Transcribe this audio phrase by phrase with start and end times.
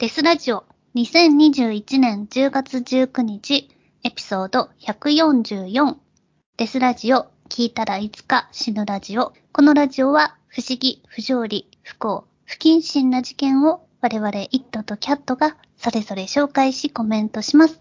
[0.00, 0.64] デスラジオ
[0.94, 3.68] 2021年10月19日
[4.02, 5.94] エピソード144
[6.56, 17.78] デスラジオ聞いたらいつか死ぬラジオこのラジオは不思議、不条理、不幸、不謹慎な事件を我々イットとキャットがそれぞれ紹介しコメントします。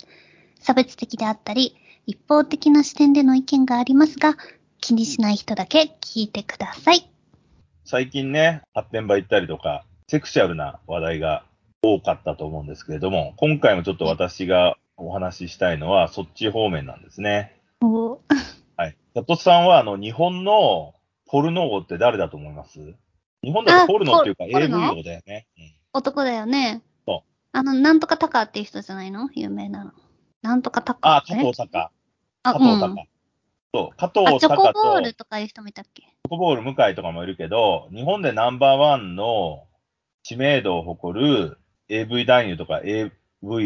[0.60, 4.36] 差別的であったり一方的な視点での意見がありますが
[4.82, 7.10] 気にしない人だけ聞いてください。
[7.86, 11.46] 最近ね、発展場行ったりとか、セクシャルな話題が
[11.82, 17.62] 多かったと思うんですけれども、今回もちょっと私がお話ししたいのは、そっち方面なんですね。
[17.82, 18.20] お
[18.76, 18.98] はい。
[19.14, 20.96] 佐藤さんは、あの、日本の
[21.26, 22.80] ポルノ王って誰だと思います？
[23.42, 24.92] 日本だとポルノっていうか AV ノ？
[24.92, 25.48] 王だよね。
[25.58, 26.84] うん男だよね。
[27.08, 29.30] そうあの、なんとかタカっていう人じゃないの？
[29.34, 29.92] 有名なの。
[30.42, 31.18] なんとかタカ。
[31.18, 31.88] あ、加藤隆。
[32.44, 33.08] あ、加藤うん隆。
[33.74, 36.02] そう、加あ、藤チョコボールとかいう人もいたっけ？
[36.04, 39.64] チョコボール向井とかもいるけど、日本でナンバーワンの
[40.24, 41.59] 知名度を誇る
[41.90, 43.12] AV 男優とか AV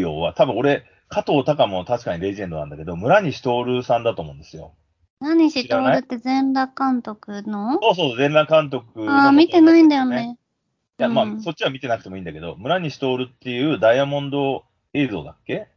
[0.05, 4.73] 王は、多分俺、加藤隆も確かにレジェンドなんだけど、村西徹さんだと思うんですよ。
[5.19, 7.79] 何し知らないとるって全裸監督の？
[7.81, 10.37] そうそう、全裸監督のああ、見てないんだよね。
[10.99, 15.67] いや、まあ、うんそっちは見てなくてもいいんだけど、村西徹っていうダイヤモンド映像だっけ？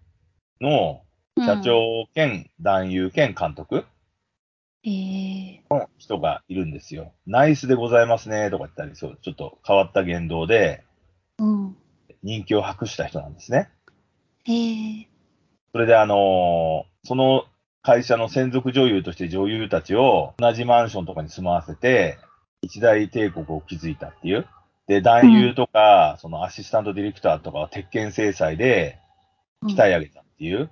[0.61, 1.03] の
[1.39, 3.85] 社長兼男優兼監督
[4.85, 4.91] うん。
[4.91, 7.13] えの人がいるんですよ。
[7.27, 10.83] ナイスでございますね、とか言ったり、そう、ちょっと変わった言動で
[11.39, 11.77] えうん。
[12.23, 13.71] 人気を博した人なんですね。
[14.47, 15.09] ええ
[15.73, 17.45] それであのーその
[17.87, 22.19] 会社の専属女優として女優たちを同じマンションとかに住まわせて、
[22.61, 24.45] 一大帝国を築いたっていう。
[24.89, 28.99] で、男優とか、そのアシスタントディレクターとかを鉄拳制裁で
[29.63, 30.69] 鍛え上げたっていう。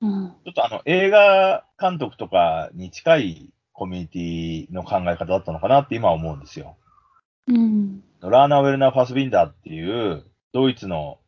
[0.00, 0.34] うん。
[0.44, 6.76] ちょっとあの、映画監督とかに近いコミュニティの考え方だったのかなって今は思うんですよ。
[7.46, 8.02] うん。
[8.20, 11.18] ラーナー・ウェルナー・ファスビンダーっていうドイツの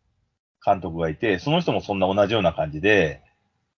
[0.64, 3.22] 監督がいて、その人もそんな同じような感じで、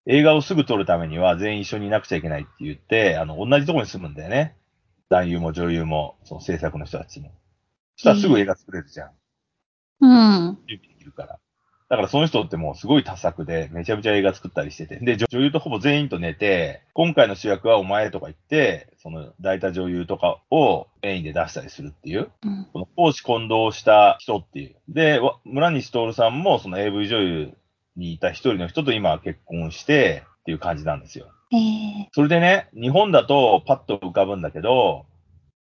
[0.05, 4.55] 映画をすぐ撮るためには全員一緒にいなくちゃいけないって言って、あの、同じところに住むんだよね。
[5.09, 7.31] 男優も女優も、その制作の人たちも。
[7.95, 9.11] そしたらすぐ映画作れるじゃん。
[10.01, 10.57] うん。
[10.67, 11.39] 準備できるから。
[11.89, 14.97] だからその人ってもうすごい多作で、めちゃめちゃ映画作ったりしてて。
[14.97, 22.29] で、女女優とほぼ全員と寝て、今回の主役はお前とか言って、その抱いた女優とかをメインで出したりするっていう。
[22.43, 22.67] うん。
[22.73, 24.75] この公私混同した人っていう。
[24.89, 27.53] で、わ村西徹さんもその AV 女優
[27.95, 31.27] にいた一人の人と今は結婚してっていう感じなんですよ。
[31.53, 35.05] ええそれでね、日本だとパッと浮かぶんだけど、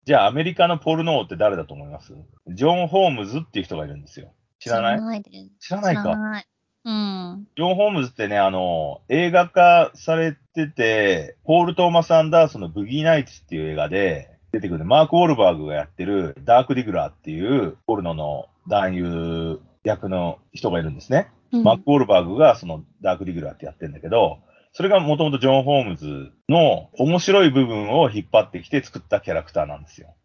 [0.06, 2.14] じゃあアメリカのポルノ王って誰だと思います？
[2.48, 4.32] ジョン・ホームズっていう人がいるんですよ。
[4.66, 5.22] 知らない？
[5.60, 6.44] 知らないか。
[6.86, 7.48] うん。
[7.56, 21.30] ジョン・ホームズってね、あの、映画化されてて、ポール・トーマス・アンダーソンのブギー・ナイツっていう映画で出てくるマーク・ウォルバーグがやってるダーク・ディグラーっていうポルノの男優役の人がいるんですね。
[21.52, 24.40] うんマーク・ウォルバーグがそのダーク・ディグラーってやってるんだけど、
[24.74, 30.16] それがもともとジョン・ホームズの面白い部分を引っ張ってきて作ったキャラクターなんですよ。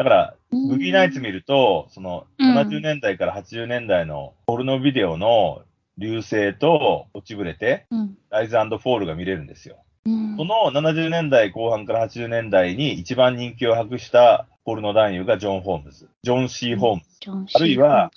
[0.00, 5.60] だから、ブギーナイツ見ると、そのうん70年代から80年代のポルノビデオの
[5.98, 8.16] 流星と落ちぶれて、うん。
[8.30, 9.76] ライズフォールが見れるんですよ。
[10.06, 10.36] うん。
[10.38, 16.08] この70年代後半から80年代に一番人気を博したポルノ男優がジョン・ホームズ。
[16.22, 17.18] ジョン・シー・ホームズ。
[17.20, 18.10] ジョンあるいは、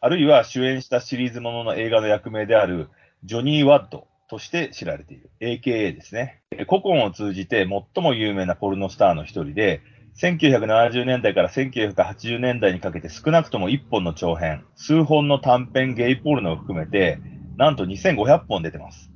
[0.00, 2.88] あるいは主演したシリーズものの映画の役名である
[3.22, 5.30] ジョニー・ワッドとして知られている。
[5.40, 6.40] AKA ですね。
[6.50, 9.82] え古今を通じて最も有名なポルノスターの一人で、
[10.16, 17.18] 1970年代から1980年代にかけて少なくとも1本の長編、数本の短編ゲイポルノを含めて、
[17.56, 19.10] なんと2500本出てます。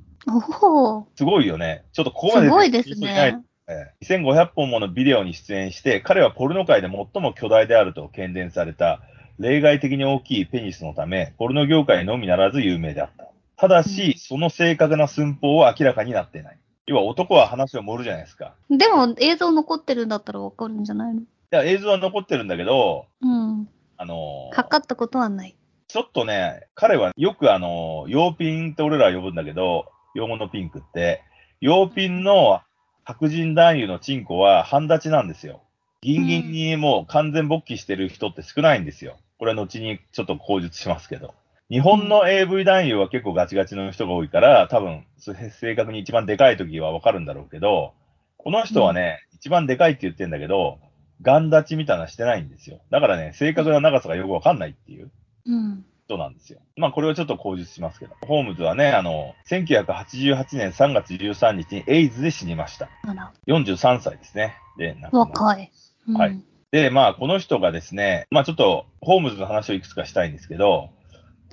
[0.61, 1.07] おお。
[1.15, 1.85] すごいよね。
[1.93, 3.41] ちょっとここまですごいですね。
[3.67, 9.01] ええ2500本ものビデオに出演して、彼はポルノ界で最も巨大であると喧伝された、
[9.39, 13.27] 例外的に大きいペニスのため、ポルノ業界のみならず有名であった。
[13.57, 16.57] ただし、うんその正確な寸法は明らかになっていない。
[16.87, 18.55] 要は男は話を盛るじゃないですか。
[18.69, 21.19] でも映像残ってるんだったらわかるんじゃないの？
[21.19, 23.69] いや、映像は残ってるんだけど、うん。
[23.97, 25.55] あのー測ったことはない。
[25.89, 29.85] ちょっとね、彼はよくあのー、洋ピンって俺らは呼ぶんだけど、
[30.15, 31.23] 用語のピンクって、
[31.59, 32.61] 洋ピンの
[33.03, 35.63] 白人男優のチンコは半立ちなんですよ。
[36.01, 39.17] ギンギンにもう完全勃起してる人って少ないんですよ。
[39.39, 41.33] これは後にちょっと口述しますけど。
[41.69, 47.93] 日本の AV 男優は結構ガチガチの人が多いから、多分、正確に一番でかい時はわかるんだろうけど、
[48.37, 50.79] この人はね、一番でかいって言ってんだけど、
[51.21, 52.79] ガン立ちみたいなのしてないんですよ。
[52.89, 55.11] だからね、正確な長さがよくわかんないっていう。
[55.45, 55.85] うん。
[56.07, 56.59] 人なんですよ。
[56.77, 58.15] まあこれはちょっと口述しますけど。
[58.21, 62.89] ホームズはね、あの、1988年3月13日にエイズで死にました。
[63.03, 64.55] あら、43歳ですね。
[64.77, 65.71] で、若い。
[66.07, 66.41] うんはい。
[66.71, 70.91] で、まあこの人がですね、まあちょっとホームズの話をいくつかしたいんですけど、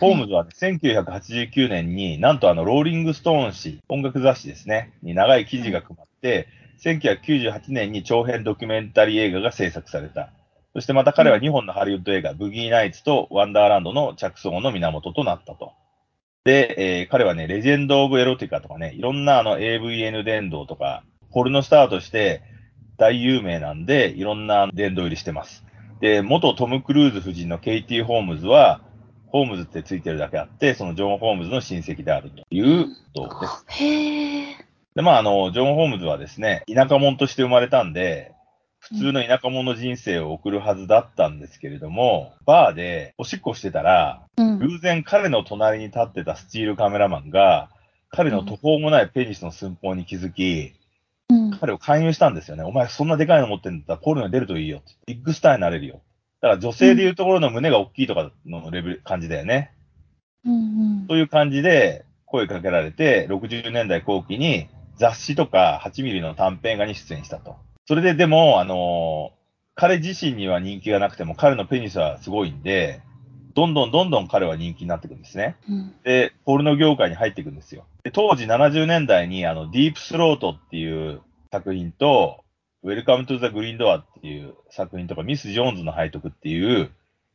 [0.01, 6.49] ホームズは、ね、1989年に、なんとあの、ローリングストーン誌、音楽雑誌ですね、に長い記事が組まって、
[6.83, 10.31] 1998年に長編ドキュメンタリー映画が制作された。
[10.75, 15.73] そしてまた彼は2本のハリウッド映画、ブギーナイツとワンダーランドの着想の源となったと。
[16.45, 22.43] で、えー、彼はね、レジェンド・オブ・エロティカとかね、いろんなあの AVN 伝道とか、ポルノスターとして
[22.97, 25.65] 大有名なんで、いろんな殿堂入りしてます。
[26.01, 28.83] で、元トム・クルーズ夫人のケイティ・ホームズは、
[29.35, 33.65] ホームズってついてるだけあって、そのジョン・ホームズの親戚であるという人です。
[33.83, 34.47] へー。
[34.95, 38.31] で、まあ、あの、ジョン・ホームズはですね、田舎者として生まれたんで、
[38.79, 47.71] 普通の田舎者人生を送るはずだったんですけれども、バーでおしっこしてたら、うん、偶然彼の隣に立ってたスチールカメラマンが、
[48.11, 50.75] 彼の途方もないペニスの寸法に気づき、
[51.29, 52.63] うん、彼を勧誘したんですよね。
[52.63, 54.83] お前そんなでかいの持ってんだったらポルノに出るといいよ。
[55.07, 56.01] ビッグスターになれるよ。
[56.45, 59.73] だから女性でいうところの胸が大きいとかのレベル、感じだよね。
[60.45, 60.57] うんう
[61.05, 64.69] ん、そういう感じで声かけられて、60年代後期に
[64.99, 67.57] 雑誌とか8ミリの短編映画に出演したと。
[67.89, 73.01] それででも、あのー、彼自身には人気がなくても彼のペニスはすごいんで、
[73.55, 75.57] どんどんどんどん彼は人気になっていくんですね。
[75.67, 77.87] うん、で、ポルノ業界に入っていくんですよ。
[78.03, 82.44] で当時70年代にあの、ディープスロートっていう作品と、
[82.85, 86.91] Welcome to the Green Door っていう作品とか、ミス・ジョーンズの背徳っていう、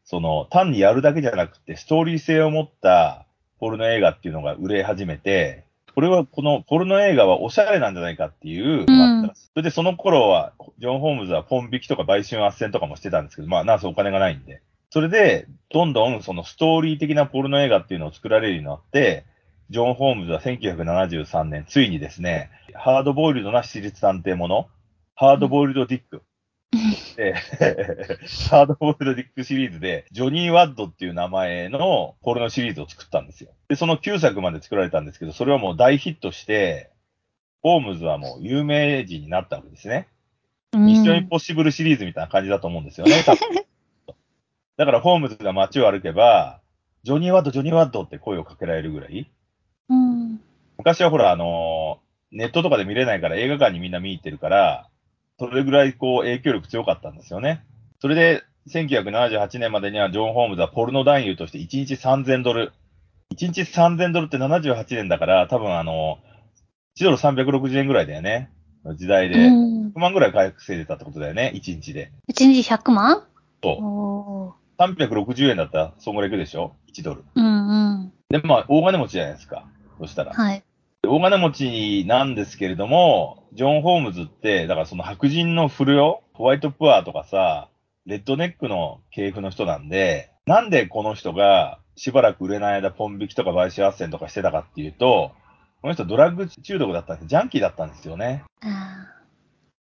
[0.06, 3.25] その、単にやるだけじゃなくて、ストーリー性を持った
[3.60, 5.66] ポルノ映画っていうのが売れ始めて、
[5.96, 14.62] これはこのポルノ映画はおしゃれなんじゃないかっていう、うん、それでその頃は、ジョン・ホームズはポン引きとか売春斡旋とかもしてたんですけど、まあ、なんせお金がないんで。
[14.92, 19.25] それで、どんどんそのストーリー的なポルノ映画っていうのを作られるようになって、
[19.72, 24.68] ジョン・ホームズは1973年、ついにですね、ハードボイルドな私立探偵もの、
[25.19, 26.24] ハードボイルド・ディック。
[27.18, 27.33] で、
[28.50, 33.50] ハードボイルド・ディックシリーズで、ジョニー・ワッドっていう名前のポルノシリーズを作ったんですよ。
[33.68, 36.89] で、その9作まで作られたんですけど、それはもう大ヒットして、
[37.62, 40.07] ホームズはもう有名人になったわけですね。
[40.71, 43.65] ミッション・インポッシブルシリーズみたいな感じだと思うんですよね、 多分。
[44.77, 46.62] だからホームズが街を歩けば、
[47.04, 49.30] ジョニー・ワッド、ジョニー・ワッドって声をかけられるぐらい。
[49.89, 50.39] うん、
[50.77, 54.88] 昔はほら、あのー、ネットとかで見れないから映画館にみんな見に行ってるから、
[55.39, 57.63] それぐらいこう影響力強かったんですよね。
[58.01, 62.74] それで、1978年までにはジョン・ホームズはポルノ男優として1日3000ドル。
[63.33, 66.19] 1日3000ドルって78年だから、多分あの、
[66.97, 68.51] 1ドル360円ぐらいだよね。
[68.95, 69.36] 時代で。
[69.36, 72.12] 100万ぐらい回復せいでたってことだよね、1日で。
[72.31, 73.24] 1日100万？
[73.63, 74.81] そう。
[74.81, 77.24] 360円だったら、そんぐらいいくでしょ ?1 ドル。
[77.36, 78.13] うんうん。
[78.30, 79.65] で、まあ、大金持ちじゃないですか。
[80.00, 80.33] そしたら。
[80.33, 80.63] はい。
[81.09, 87.69] 大金持ちなんですけれども、ジョン・ホームズって、だからその白人の不良、ホワイトプアとかさ、
[88.06, 95.31] レッドネックの系譜の人なんで、なんでこの人がしばらく売れない間ポン引きとか買収斡旋とかしてたかっていうと、
[95.81, 98.44] この人ドラッグ中毒だったんですジャンキーだったんですよね。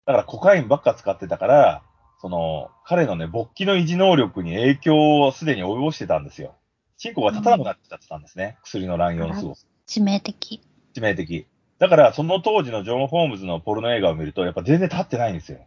[0.06, 1.82] だからコカインばっか使ってたから、
[2.22, 6.54] その、彼のね、勃起の維持能力に影響をすでに及ぼしてたんですよ。
[6.98, 8.58] チンコが立たなくなっちゃってたんですね。
[8.60, 9.66] うん、薬の乱用のすごさ。
[9.88, 10.62] 致命的。
[10.96, 11.48] 致命的。
[11.80, 15.60] だから、その当時のジョン・ホームズのポルノ映画を見ると、やっぱ全然立ってないんですよ。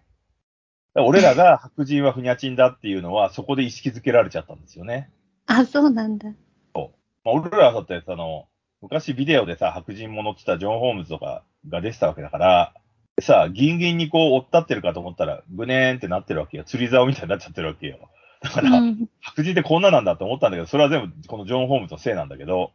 [0.94, 5.10] ら俺らが白人はフニャチンだっていうのは、そこで意識づけられちゃったんですよね。
[5.46, 6.30] あ、そうなんだ。
[6.75, 6.98] そう。
[7.25, 8.46] まあ、俺らはだって、あの、
[8.80, 12.75] 昔ビデオでさ、白人も乗ってたジョン・ホームズとかが出てたわけだから、
[13.20, 16.64] さ、ギンギンにこう、追ったってるかと思ったら、ぐねーんってなってるわけよ。
[16.64, 17.99] 釣り竿みたいになっちゃってるわけよ。
[18.40, 22.73] だから、うん、白人ってこんななんだって思ったんだけど、それは全部このジョン・ホームズのせいなんだけど、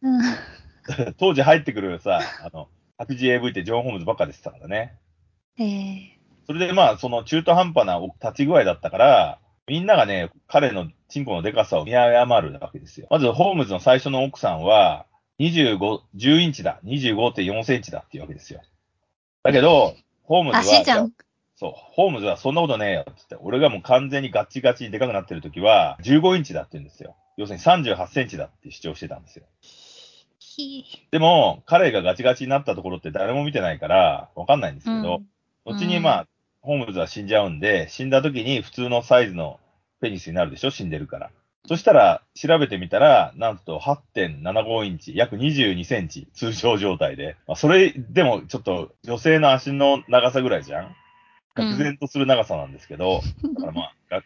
[0.00, 0.22] うん、
[1.18, 4.98] 当時入ってくるさ、あの、白人 AV ってジョン・ホームズばっかでしたからね。
[5.58, 13.06] ええー、それでまあ、その中途半端な立ち具合だったから、みんながね、彼のチンコのデカさを見誤るわけですよ。
[13.10, 15.06] まず、ホームズの最初の奥さんは、
[15.38, 18.60] 25、10インチだ、25.4センチだっていうわけですよ。
[19.42, 20.62] だけど、ホームズは。
[21.56, 27.16] そう、ホームズはそんなことねえよってって、俺がもう完全にガッチガチにでかくなってる時は、15インチだって言うんですよ。
[27.36, 29.44] 要するに38センチだって主張してたんですよ。
[31.10, 35.22] でも、彼がガチガチになったところって誰も見てないから、わかんないんですけど、
[35.66, 36.26] うん、後にまあ、
[36.60, 39.58] ホームズは死んじゃうんで、死んだ時に普通のサイズの
[40.00, 41.30] ペニスになるでしょ死んでるから。
[41.68, 47.36] そしたら、調べてみたら、なんと8.75インチ、約22センチ、通常状態で。
[47.46, 50.96] まあ、それでもちょっと女性の足の長さぐらいじゃん？
[51.54, 54.22] 愕然とする長さなんですけど、うん、だからまあ、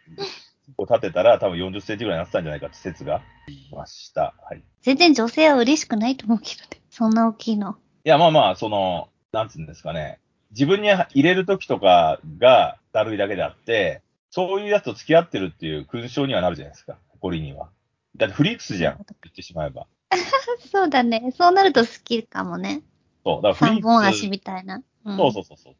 [0.77, 4.33] を立てたら多分40センチぐらいになってたんじゃないかって説がいました。
[4.43, 4.63] はい。
[4.87, 6.81] 全然女性は嬉しくないと思うけどね。
[6.89, 7.75] そんな大きいの。
[8.05, 10.21] いや、まあまあ、その、なんつうんですかね。
[10.51, 16.97] 自分に入れるときとかがだるいだけであって、そういうやつと付き合ってるっていう勲章にはなるじゃないですか。
[17.09, 17.67] 誇りには。
[18.15, 18.95] だってフリークスじゃん。
[18.95, 19.87] 言ってしまえば。
[20.71, 21.33] そうだね。
[21.37, 22.81] そうなると好きかもね。
[23.25, 23.41] そう。
[23.41, 24.07] だからフリークス。
[24.07, 24.81] 足みたいな。
[25.03, 25.75] うん、そうそうそうそう。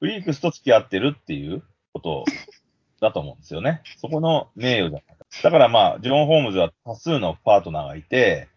[0.00, 2.24] フリークスと付き合ってるっていうこと
[3.00, 3.82] だと思うんですよね。
[3.98, 5.19] そこの名誉じゃないか。
[5.42, 8.48] だからまあ、ジョン・ホームズは多数のパートナーがいて、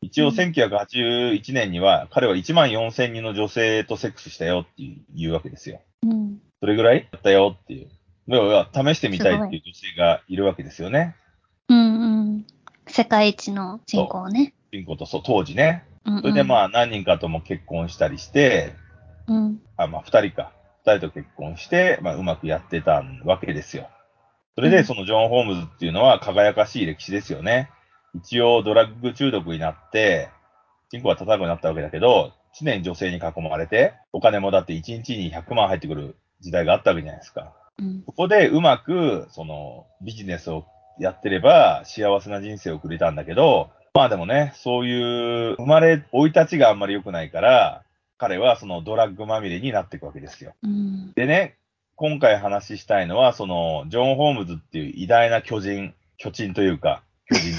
[0.00, 5.80] 一応うん1981年には彼は1万4000人の女性とセックスしたよっていうわけですよ。
[6.02, 6.38] うん。
[6.60, 7.88] それぐらいやったよっていう。
[8.26, 11.16] 要は試してみたいっていう女性がいるわけですよね。
[11.68, 12.46] うんうん。
[12.88, 14.54] 世界一の人口ね。
[14.70, 15.84] ピンコとそう、当時ね。
[16.04, 16.22] うん、うん。
[16.22, 18.74] それでまあ何人かとも結婚したりして、
[19.28, 19.60] うん。
[19.76, 20.52] あ、まあ二人か。
[20.84, 23.88] 二人と結婚して、まあうまくやってたわけですよ。
[24.54, 27.70] それうんでそのジョン・ホームズっていうのは輝かしい歴史ですよね。
[28.14, 30.28] 一応ドラッグ中毒になって、
[30.90, 37.54] チンコが叩くようになったわけだけど、常に女性に囲まれて、お金もだって1日に100万入ってくる時代があったわけじゃないですか。
[37.78, 38.02] うん。
[38.04, 40.66] そこでうまく、その、ビジネスを
[40.98, 47.82] やってれば幸せな人生を送れたんだけど、まあでもね、そういう、生まれ、生い立ちがあんまり良くないから、
[48.18, 50.54] 彼はそのドラッグまみれになっていくわけですよ。
[50.62, 51.12] うん。
[51.14, 51.56] でね、
[52.02, 57.56] 今回話したいのは、その、ジョン・ホームズっていう偉大な巨人、巨人というか、巨人ね。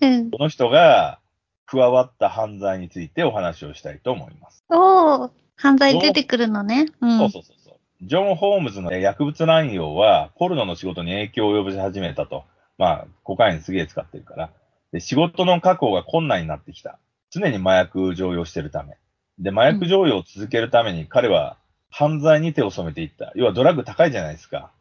[0.00, 0.30] うん。
[0.30, 1.18] この人が
[1.66, 4.64] 加わった犯罪についてお話をしたいと思います。
[4.70, 6.86] おー、犯罪出てくるのね。
[7.02, 7.18] うん。
[7.18, 7.74] そうそうそうそう。
[8.00, 12.44] ジョン・ホームズの薬物乱用は、ポルノの仕事に影響を及ぼし始めたと。
[12.78, 14.50] まあ、コカインすげえ使ってるから。
[14.92, 16.98] で、仕事の確保が困難になってきた。
[17.28, 18.96] 常に麻薬常用してるため。
[19.38, 21.58] で、麻薬常用を続けるために彼は
[21.96, 23.30] 犯罪に手を染めていった。
[23.36, 24.72] 要はドラッグ高いじゃないですか。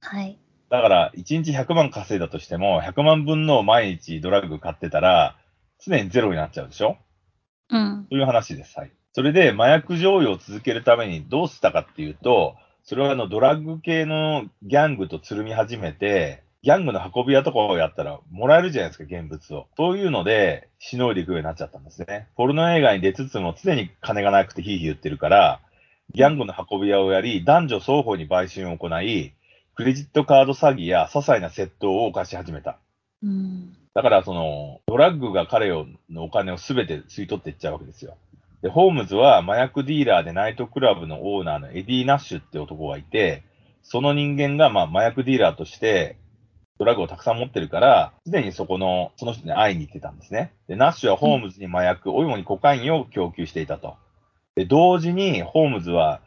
[0.00, 0.38] はい。
[0.70, 5.36] だから、1日100万稼いだとしても、100万分の毎日ドラッグ買ってたら、
[5.84, 6.96] 常にゼロになっちゃうでしょ？
[7.70, 8.06] うん。
[8.08, 8.78] という話です。
[8.78, 8.92] はい。
[9.14, 19.66] それで、麻薬常用を続けるためにどうしたかっていうと、それはあの、ドラッグ系のギャングとつるみ始めて、ギャングの運び屋とかをやったらもらえるじゃないですか、現物を。
[19.76, 22.28] そういうので、しのいでいくようになっちゃったんですね。
[22.36, 25.60] ポルノ映画に出つつも常に金がなくてヒーヒー言ってるから、
[26.12, 29.32] ギャングの運び屋をやり、男女双方に売春を行い、
[29.74, 32.78] クレジットカード詐欺や些細な窃盗を犯し始めた。
[33.22, 33.76] うん。
[33.94, 38.16] だから、その、ドラッグが彼をのお金をすべて吸い取っていっちゃうわけですよ。
[38.62, 43.42] で、ホームズは麻薬ディーラーでナイトクラブのオーナーのエディ・ナッシュって男がいて、
[43.82, 46.16] その人間が、まあ、麻薬ディーラーとして、
[46.78, 50.52] ドラッグをたくさん持ってるから、すでにそこの、その人に会いに行ってたんですね。
[50.66, 53.96] で、ナッシュはホームズに麻薬、主にコカインを供給していたと。
[54.56, 56.20] で、同時に、ホームズは、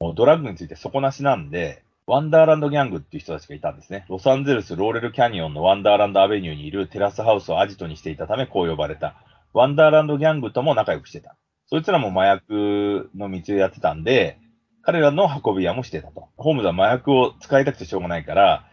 [0.00, 4.04] もうドラッグについて底なしなんで、ワンダーランドギャングっていう人たちがいたんですね。
[4.08, 9.14] ロサンゼルスローレルキャニオンのワンダーランドアベニューにいるテラスハウスをアジトにしていたため、こう呼ばれた。
[9.52, 11.36] ワンダーランドギャングとも仲良くしてた。
[11.66, 14.38] そいつらも麻薬の密輸やってたんで、
[14.82, 16.28] 彼らの運び屋もしてたと。
[16.36, 18.66] ホームズは麻薬を使いたくてしょうがないから、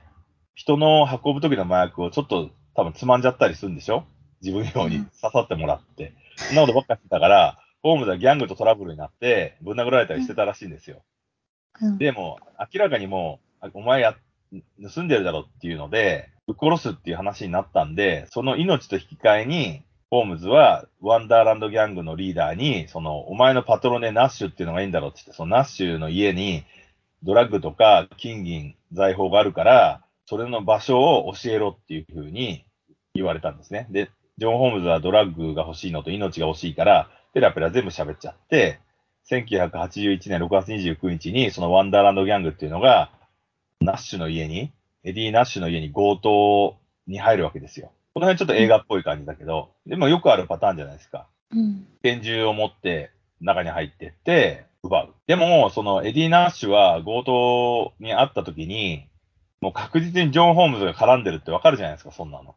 [0.56, 4.06] 人の運ぶ時の麻薬をちょっと多分つまんじゃったりするんでしょ？
[4.42, 6.14] 自分用に刺さってもらって。
[6.36, 11.02] そんなことばっかしてたから、ホームズはギャングとトラブルになって、ぶん殴られたりしてたらしいんですよ。
[11.82, 11.98] うん。
[11.98, 12.40] でも、
[12.74, 14.16] 明らかにもう、あお前や、
[14.94, 26.64] 盗んでるだろっていうので、ぶっ殺すっていう話になったんで、その命と引き換えに、ホームズは、ワンダーランドギャングのリーダーに、その、お前のパトロンでナッシュっていうのがいるんだろうって言って、そのナッシュの家に、
[27.22, 32.66] ドラッグとか金銀財宝があるから、それの場所を教えろっていうふうに
[33.14, 33.88] 言われたんですね。
[33.92, 38.80] で、ジョン・ホームズはドラッグが欲しいのと命が欲しいから、ペラペラ全部喋っちゃって、
[39.30, 43.12] 1981年6月29日に、そのワンダーランドギャングっていうのが、
[43.82, 44.72] ナッシュの家に、
[45.04, 47.92] エディ・ナッシュの家に強盗に入るわけですよ。
[48.14, 51.28] この辺ちょっと映画っぽい感じだけど、でもよくあるパターンじゃないですか。
[51.52, 51.86] うん。
[52.04, 55.14] 拳銃を持って中に入ってって奪う。
[55.28, 59.08] でも、そのエディ・ナッシュは強盗に会った時に、
[59.62, 62.56] もう確実にジョン・ホームズが絡んでるってわかるじゃないですか、そんなの。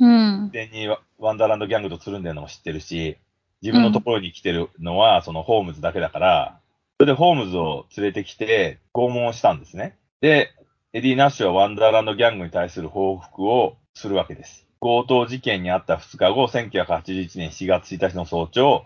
[0.00, 0.50] うん。
[0.52, 3.18] 事前にワワンダーランドギャングとつるんでるのも知ってるし、
[3.62, 6.60] 自分のところに来てるのはそのホームズだけだから、
[6.98, 9.96] それでホームズを連れてきて拷問をしたんですね。
[10.20, 10.52] で、
[10.92, 14.66] エディ・ナッシュはワンダーランドギャングに対する報復をするわけです。
[14.80, 18.84] 強盗事件にあった2日後、1981年7月1日の早朝、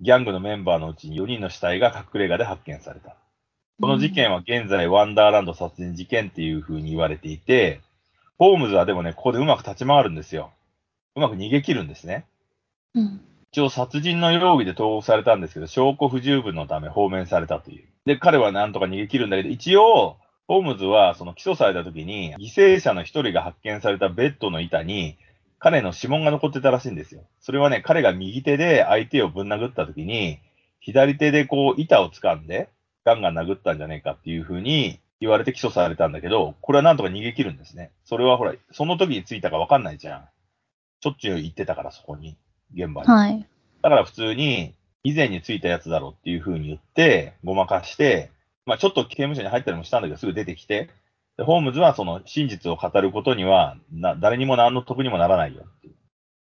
[0.00, 3.16] ギャングのメンバーのうちに4人の死体が隠れ家で発見された。
[3.80, 7.80] この事件は現在ワンダーランド殺人事件っていう風に言われていて、
[8.38, 10.50] ホームズはでもね、ここでうまく立ち回るんですよ。
[11.16, 12.26] うまく逃げ切るんですね。
[12.94, 13.20] うん。
[13.54, 17.84] 一応殺人の容疑で投獄されたんですけど、証拠不十分のため放免されたという。
[18.04, 20.16] で、彼はなんとか逃げ切るんだけど、一応、
[20.48, 22.46] ホームズはその起訴された時に、犠
[22.76, 25.16] 牲者の一人が発見されたベッドの板に、
[25.60, 27.20] 彼の指紋が残ってたらしいんですよ。
[27.38, 30.40] それはね、彼が右手で相手をぶん殴った時に、
[30.80, 32.70] 左手でこう板を掴んで、
[33.04, 37.92] ガンガン殴ったんじゃねえかっていうふうに言われて起訴されたんだけど、これはなんとか逃げ切るんですね。
[38.04, 40.28] それはほら、その時に着いたかわかんないじゃん。
[41.00, 42.36] しょっちゅう行ってたから、そこに、
[42.72, 43.08] 現場に。
[43.08, 43.46] はい。
[43.82, 48.30] だから普通に、以前に着いたやつだろうっていう風に言って、ごまかして、
[48.64, 50.88] まあちょっと刑務所に入ったりもしたんだけど、すぐ出てきて、
[51.36, 55.64] でホームズはその真実を語ることには、な、誰にも何の得にもならないよ。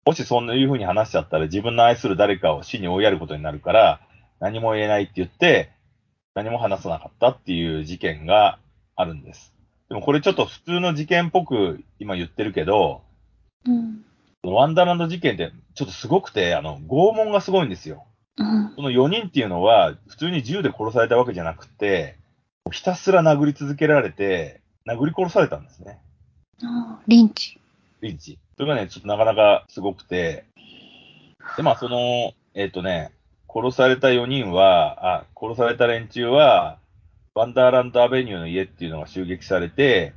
[0.05, 4.01] もしそういう風に話しちゃったら自分の愛する誰かを死に追いやることになるから、
[4.39, 5.71] 何も言えないって言って、
[6.33, 8.59] 何も話さなかったっていう事件が
[8.95, 9.53] あるんです。
[9.89, 13.03] でもこれちょっと普通の事件っぽく今言ってるけど、
[13.65, 14.05] うん。
[14.53, 18.05] ワンダーランド事件ってちょっとすごくて、あの、拷問がすごいんですよ。
[18.37, 18.73] うん。
[18.75, 22.17] その4人っていうのは、普通に銃で殺されたわけじゃなくて、
[22.71, 25.99] ひたすら殴り続けられて、殴り殺されたんですね。
[26.63, 27.59] あーリンチ。
[28.01, 28.39] リンチ。
[28.57, 30.45] それがね、ちょっとなかなかすごくて、
[31.55, 33.11] で、まあ、その、えっ、とね、
[33.47, 36.79] 殺された4人は、あ、殺された連中は、
[37.35, 40.13] ワンダーランドアベニューの家っていうのが襲撃されて、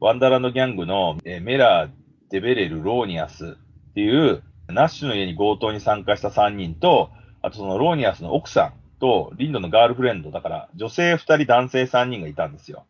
[0.00, 1.90] ワンダーランドギャングの、えーメラー・
[2.30, 3.56] デベレル・ローニアス
[3.94, 7.10] っていう、ナッシュの家に強盗に参加した3人と、
[7.42, 12.86] あとそのローニアスの奥さんと、リンドのガールフレンド、だから女性2人、男性3人がいたんですよ。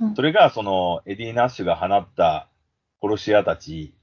[0.00, 2.48] うんそれが、その、エディ・ナッシュが放った
[3.02, 3.94] 殺し屋たち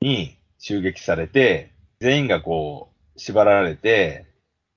[0.00, 4.26] に襲撃されて、全員がこう、縛られて、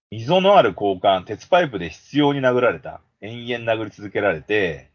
[0.10, 3.02] 溝のある鋼管、鉄パイプで執拗に殴られた。
[3.22, 4.90] 延々殴り続けられて、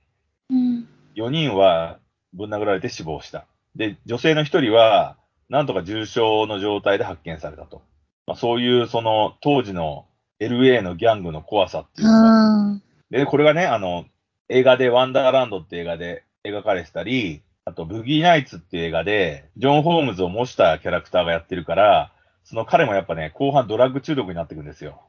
[0.49, 0.89] うん。
[1.17, 1.99] 4人は
[2.33, 3.47] ぶん殴られて死亡した。
[3.77, 5.17] で、女性の1人は、
[5.49, 7.83] なんとか重傷の状態で発見されたと。
[8.27, 10.07] まあ、そういう、その、当時の
[10.41, 14.05] LA のギャングの怖さっていうので、これがね、あの、
[14.49, 22.13] 映画でワンダーランドって映画で描かれてたり、あと、ブギーナイツっていう映画で、ジョン・ホームズを模したキャラクターがやってるから、
[22.45, 25.03] その彼もやっぱね、後半ドラッグ中毒になってくんですよ。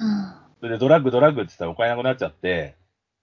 [0.00, 0.48] あ。
[0.60, 2.74] それでドラッグドラッグって言ったらお金なくなっちゃって、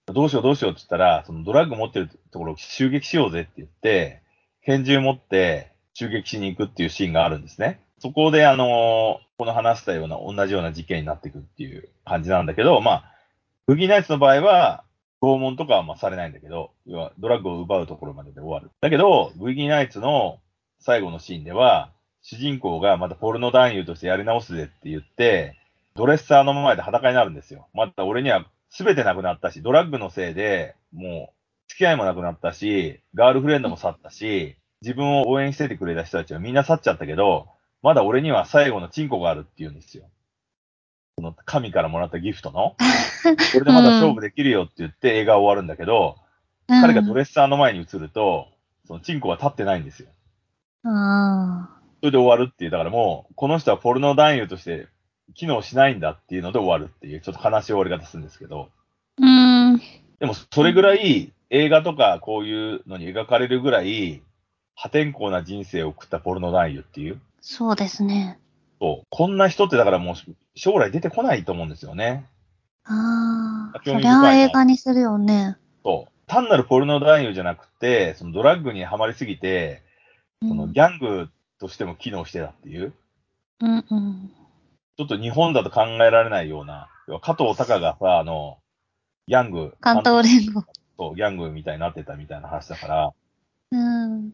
[0.06, 4.22] どうしようどうしようって言ったら、そのドラッグ持ってるところを襲撃しようぜって言って、
[4.64, 7.80] 拳銃持って襲撃しに行くっていうシーンがあるんですね。
[7.98, 13.04] そこであのこの話したような同じような事件になっていくっていう感じなんだけど、まあ、
[13.66, 14.84] ブギーナイツの場合は、
[15.22, 18.70] 拷問とかはまあされないんだけど、要はドラッグを奪うところまでで終わる。
[18.82, 20.38] だけど、ブギーナイツの
[20.80, 21.90] 最後のシーンでは、
[22.20, 25.56] 主人公がまたポルノ男優としてやり直すぜって言って、
[25.94, 27.68] ドレッサーの前で裸になるんですよ。
[27.72, 31.34] また俺には全てなくなったし、ドラッグのせいでもう
[31.68, 37.48] 付き合いもなくなったし、ガールフレンドも去ったし、自分を応援しててくれた人たちはみんな去っちゃったけど、
[37.82, 40.04] まだ俺には最後のチンコがあるって言うんですよ。
[41.16, 42.76] その神からもらったギフトの。
[42.76, 42.78] こ
[43.54, 46.16] れでまだ勝負できるよって言って映画終わるんだけど、
[46.68, 48.48] 彼がドレッサーの前に移ると、
[48.86, 50.08] そのチンコが立ってないんですよ。
[50.84, 51.80] ああ。
[52.00, 54.88] それで終わるっていう、だからもう、この人はポルノ男優として
[55.34, 58.68] 機能しないんだっていうので終わるっていう、ちょっと悲しい終わり方するんですけど、
[59.18, 59.78] うん。
[60.18, 64.22] でもそれぐらい映画とかこういうのに描かれるぐらい
[64.74, 68.38] 破天荒な人生を送ったポルノ男優っていう、そうですね。
[68.80, 70.14] そう、こんな人ってだからもう
[70.54, 72.26] 将来出てこないと思うんですよね。
[72.84, 73.80] ああ。
[73.84, 75.56] そりゃ映画にするよね。
[75.84, 76.12] そう。
[76.26, 79.82] 単なるポルノ男優じゃなくて、そのドラッグにはまりすぎて、
[80.42, 82.92] うんそのギャングとしても機能してたっていう、
[83.60, 84.30] うんうん。
[84.98, 86.88] ちょっと日本だと考えられないような、
[87.22, 88.58] 加藤隆がさ、あの、
[89.26, 90.64] ギャング、関東連合。
[90.98, 93.12] そう、ギャングみたいになってたみたいな話だから、
[93.72, 94.32] うん。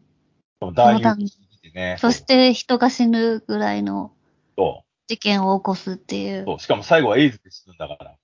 [0.61, 1.29] でも男そうだ優っ
[1.61, 4.13] てね、そして人が死ぬぐらいの
[5.07, 6.45] 事件を起こすっていう。
[6.45, 8.15] そう、しかも最後はエイズで死ぬんだから。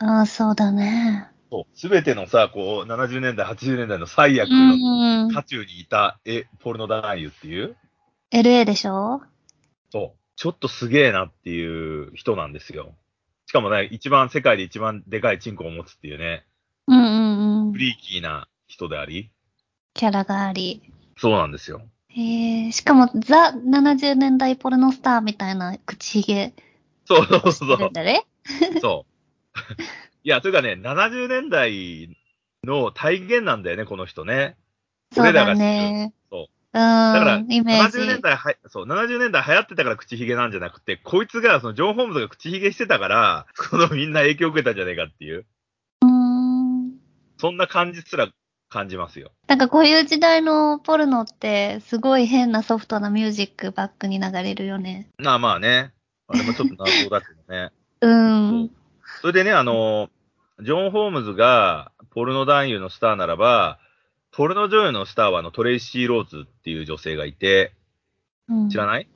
[0.00, 1.28] ああ、そうだね。
[1.50, 1.78] そう。
[1.78, 5.32] すべてのさ、こう、70年代、80年代の最悪うのん。
[5.32, 7.76] 渦中にいた、え、ポルノ男優っていう、
[8.32, 9.22] LA でしょ？
[9.90, 10.18] そう。
[10.36, 12.94] ちょっとすげえなっていう人なんですよ。
[13.46, 16.44] しかもね、一番、世界で一番でかいチンコを持つっていうね、
[16.86, 17.78] うんうんうんフ。
[17.78, 19.30] リーキーな人であり、
[19.94, 20.82] キャラがあり。
[21.18, 21.82] そうなんですよ。
[22.08, 26.54] へえ、しかもザ70年代ポルノスターみたいな口ひげ
[27.04, 27.92] そうそうそうるん。
[27.92, 28.24] だね。
[28.80, 29.18] そう。
[30.24, 32.16] いや、というかね、70年代
[32.64, 34.56] の体現なんだよね、この人ね。
[35.12, 36.12] そうだね。
[36.30, 36.46] そう。
[36.72, 36.82] うん。
[37.12, 37.98] だから、イメージ。
[37.98, 45.46] 70年代は、そう、70年代流行ってたから口ひげなんじゃなくて、こいつが、その、ジョン・ホームズが口ひげしてたから、 このみんな影響を受けたんじゃねえかっていう、
[46.02, 47.00] うーん。
[47.38, 48.28] そんな感じすら
[48.68, 49.30] 感じますよ。
[49.46, 55.08] なんかこういう時代のポルノって、すごい変なソフトなミュージックバックに流れるよね。
[55.18, 55.92] まあまあね。
[56.28, 57.70] あれもちょっと謎だけどね。
[58.02, 58.14] う
[58.64, 58.70] ん。
[59.20, 60.10] それでね、あの、
[60.60, 63.78] ジョン・ホームズが、ポルノ男優のスターならば、
[64.32, 67.72] ポルノ女優のスターは、あの、トレイシー・ローズっていう女性がいて、
[68.48, 69.08] うん知らない？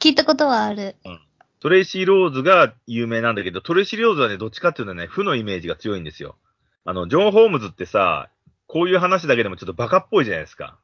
[0.00, 0.96] 聞いたことはある。
[1.60, 6.36] トレイシー・ローズが有名なんだけど、トレイシー・ローズはね、どっちかっていうとね、負のイメージが強いんですよ。
[6.84, 8.28] あの、ジョン・ホームズってさ、
[8.72, 10.78] こういう話だけでもちょっとバカっぽいじゃないですか。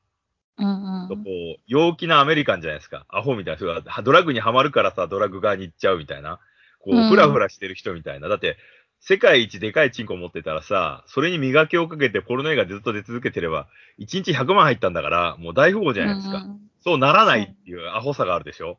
[0.59, 1.09] うんうん。
[1.09, 3.07] こう、陽気なアメリカンじゃないですか。
[3.09, 6.39] アホみたいな人が、ドラッグにはまるからさ、ドラッグ側に行っちゃうみたいな。
[6.81, 8.29] こう、うんふらふらしてる人みたいな。
[8.29, 8.59] だって、
[9.01, 13.69] 世界一でかいチンコ持ってたらさ、それに磨きをかけてポルノ映画ずっと出続けてれば、
[14.01, 16.39] 1日100万入ったんだから、もう大富豪じゃないですか。
[16.39, 18.79] うんそうならないっていうアホさがあるでしょ、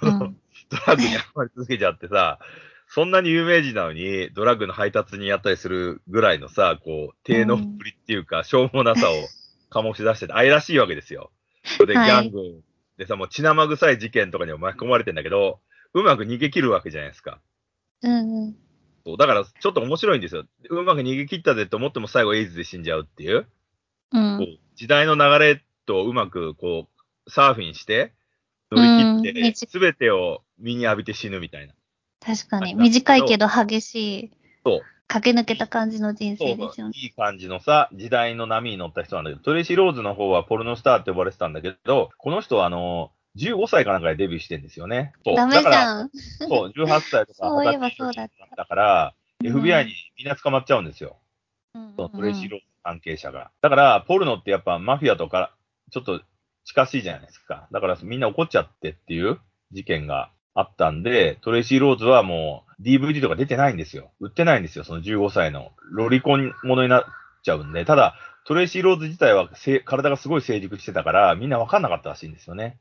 [0.00, 0.36] うん
[0.70, 2.38] ドラッグにはまり続けちゃってさ、
[2.94, 9.14] そんなに有名人なのに、ドラッグの配達にやったりするぐらいのさ、こう、低のっぷりっていうか、しょうもなさを
[9.72, 11.32] 醸し出してて、愛らしいわけですよ。
[11.64, 12.60] それで、ギはいャング
[12.98, 15.60] でさ、もう血生臭い事件とかにも巻き込まれてんだけど、
[15.94, 17.40] うまく逃げ切るわけじゃないですか。
[18.02, 18.56] うんうん。
[19.06, 20.44] そうだから、ちょっと面白いんですよ。
[20.68, 23.46] うまく逃げ切ったぜと思っても最後エイズで死んじゃうっていう。
[24.12, 26.90] うんこう時代の流れとうまくこ
[27.26, 28.12] う、サーフィンして、
[28.70, 31.72] 乗り切って、うんすべてを身に浴びて死ぬみたいな。
[32.24, 32.74] 確かに。
[32.74, 34.30] あ短いけど激しい。
[34.64, 34.82] そう。
[35.08, 36.94] 駆け抜けた感じの人生ですよね。
[36.96, 45.12] いい感じのさ、時代の波に乗った人なんだけど、トレイシー・ローズの方はポルノスターって呼ばれてたんだけど、この人はあの、15歳かなんかでデビューしてんですよね。
[45.24, 45.36] そう。
[45.36, 46.10] ダメじゃん。
[46.38, 51.16] そう、18歳とかそういえば20歳そうだっただから、うん FBI にみんな捕まっちゃうんですよ。
[51.74, 53.50] うんそのトレイシー・ローズ関係者が。
[53.60, 55.54] だから、ポルノってやっぱマフィアとか、
[55.90, 56.22] ちょっと
[56.64, 57.68] 近しいじゃないですか。
[57.72, 59.40] だからみんな怒っちゃってっていう
[59.72, 64.10] 事件があったんで、トレイシー・ローズはもう DVD とか出てないんですよ。
[64.20, 65.72] 売ってないんですよ、その15歳の。
[65.90, 67.04] ロリコンものになっ
[67.42, 67.84] ちゃうんで。
[67.84, 72.78] ただ、トレイシー・ローズ自体はせ、体がすごい成熟してたから、みんなわかんなかったらしいんですよね。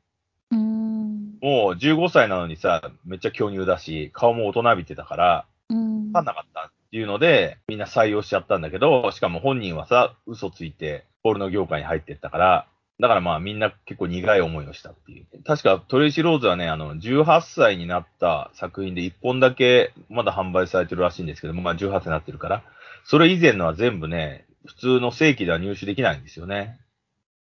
[0.52, 1.38] うん。
[1.42, 6.08] もう15歳なのにさ、めっちゃ巨乳だし、顔も大人びてたから、うん。
[6.08, 12.68] わかんなかったっていうので、みんな採用しちゃったんだけど、しかも本人はさ、嘘ついて、ポルノ業界に入ってったから、
[13.02, 15.26] だからまあみんな結構苦い思いをしたっていう。
[15.44, 22.64] 確かトレイシー・ローズはね、あの、18歳になった作品で1本だけまだ販売されてるらしいんですけども、まあ18歳になってるから、
[23.04, 26.78] それ以前のは全部ね、普通の正規では入手できないんですよね。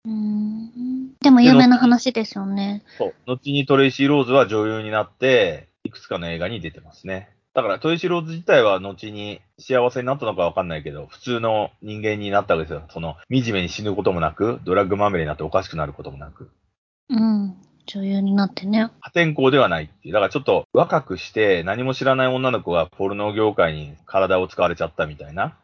[0.05, 1.15] うん。
[1.19, 2.83] でも有名な話ですよね。
[2.99, 3.13] そう。
[3.25, 7.29] 後にトレイシー・ローズは女優になって、いくつかの映画に出てますね。
[7.57, 12.83] だからトレイシー・ローズ自体は後に幸せになったのかわかんないけど、普通の人間になったわけですよ。
[12.91, 16.51] その、惨めに死ぬこともなく、ドラッグまみれになっておかしくなることもなく。
[17.09, 17.55] うん。
[17.87, 18.91] 女優になってね。
[18.99, 20.13] 破天荒ではないっていう。
[20.13, 25.57] だからちょっと若くして何も知らない女の子がポルノ業界に体を使われちゃったみたいな。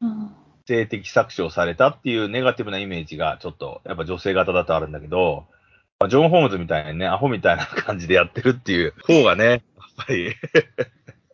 [0.00, 0.30] うん。
[0.66, 5.44] 性的搾取をされたっていうネガティブなイメージがちょっとやっぱ女性型だとあるんだけど、
[6.00, 9.60] まあジョン・ホームズみたいにね、アホみたいな感じでやってるっていう方がね、やっ
[10.06, 10.34] ぱり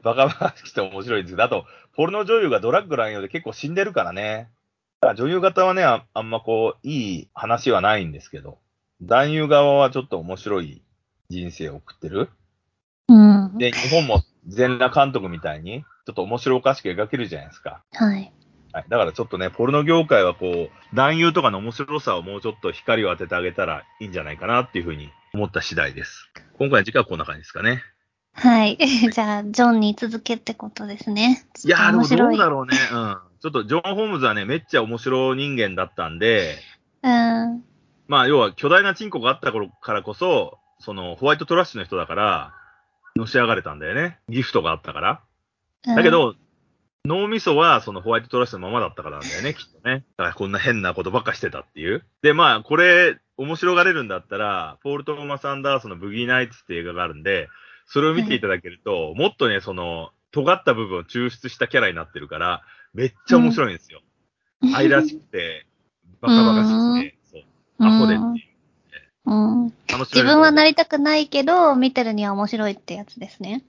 [0.05, 1.65] バカバカしくて面白いんですけど、あと、
[1.97, 4.51] ポルノ女優がドラッグ乱用で結構死んでるからね。
[5.01, 8.59] だから女優型はねあ、あんまこう、いい話はないんですけど、
[9.03, 10.83] 男優側はちょっと面白い
[11.31, 12.31] 人生を送ってる。
[13.09, 13.59] うん。
[13.59, 17.83] で、日本も全裸監督みたいに、ちょっと面白おかしく描けるじゃないですか。
[17.93, 18.33] はい。
[18.73, 18.85] はい。
[18.89, 26.31] だからちょっとね、ポルノ業界はこう、男優とかの面白さをもうちょっと光を当ててあげたらいいんじゃないかなっていうふうに思った次第です。
[26.59, 27.83] 今回の時間はこんな感じですかね。
[28.35, 28.77] はい。
[29.11, 31.47] じゃあ、ジョンに続けってことですね。
[31.65, 32.35] いやー、でもど面白い。
[32.35, 32.77] うだろうね。
[32.93, 33.19] うん。
[33.41, 36.57] ちょっとジョン・ホームズはね、めっちゃ面白人間だったんで、
[37.03, 37.65] うん。
[38.09, 42.55] まあ、要は巨大なチンコがあった頃からこそ、その、ホワイトトラッシュの人だから、
[43.17, 44.19] のし上がれたんだよね。
[44.29, 45.21] ギフトがあったから。
[45.87, 46.35] うんだけ、ど、
[47.05, 50.05] 脳みそはそのホワイトトラッシュのままだったからなんだよね、きっとね。
[50.17, 52.03] だからこんな変なことばっかしてたっていう。
[52.23, 57.49] で、まあ、これ、面白がれるんだったら、ポール・トーマス・アンダーソンのブギー・ナイツって映画があるんで、
[57.87, 64.01] それを見ていただけると、もっとね、その、尖った部分を抽出したキャラになってるから、めっちゃ面白いんですよ。
[64.75, 65.67] 愛らしくて、
[66.21, 67.43] バカバカしくて、そう、
[67.79, 68.55] アホでっていう。
[69.27, 69.73] うん。
[69.89, 73.65] 自分はなりたくないけど、見てるには面白いってやつですね。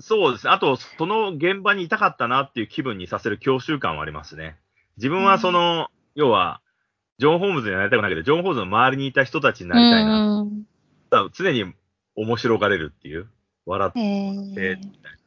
[0.00, 0.52] そうですね。
[0.52, 4.56] あと、その現場にいたかったなっていう気分にさせる教習感はありますね。
[4.96, 6.60] 自分はその、要は、
[7.18, 10.40] ジョン・ホームズになりたくないけど、ジョン・ホームズの周りにいた人たちになりたいな。
[10.40, 11.30] うん。
[11.32, 11.74] 常に
[12.22, 13.28] 面白がれるっていう。
[13.66, 14.00] 笑って。
[14.00, 14.78] えでー、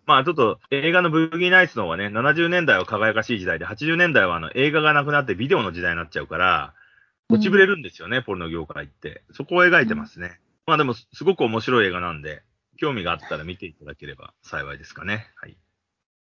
[0.05, 6.73] まあちょっと映画のブギーナイツの方はね、70年代は輝かしい時代で、80年代はあの映画がなくなってビデオの時代になっちゃうから、
[7.29, 9.23] 落ちぶれるんですよね、ポルノ業界って。
[9.31, 10.39] そこを描いてますね。
[10.65, 12.43] まあでも、すごく面白い映画なんで、
[12.77, 15.27] 興味があったら見ていただければ幸いですかね。
[15.35, 15.51] はい。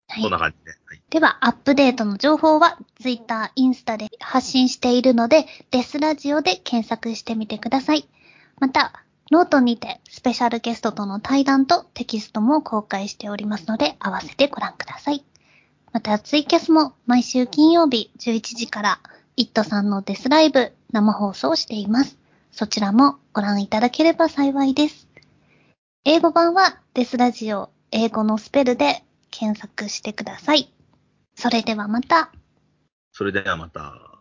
[0.07, 0.69] はいそんな感じで。
[0.69, 1.01] はい。
[1.09, 8.07] では、アップデートの情報は、ツイッター、インスタで発信しているので、デスラジオで検索してみてください。
[8.59, 15.25] また、ノートにて、スペシャルゲストとの対談とテキストも公開しておりますので、合わせてご覧ください。
[15.91, 18.99] また、ツイキャスも毎週金曜日11時から、
[19.35, 22.17] イットさんのデスライブ生放送しています。
[22.51, 25.07] そちらもご覧いただければ幸いです。
[26.05, 30.71] 英語版はデスラジオ英語のスペルで検索してください。
[31.35, 32.31] それではまた。
[33.11, 34.05] それではまた。